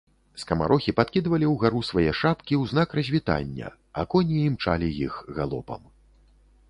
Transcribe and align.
Скамарохі 0.43 0.93
падкідвалі 0.99 1.49
ўгару 1.49 1.81
свае 1.89 2.11
шапкі 2.21 2.53
ў 2.61 2.71
знак 2.71 2.97
развітання, 3.01 3.67
а 4.01 4.07
коні 4.15 4.39
імчалі 4.49 4.87
іх 5.09 5.13
галопам. 5.41 5.81